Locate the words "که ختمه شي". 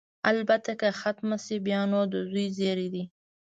0.79-1.55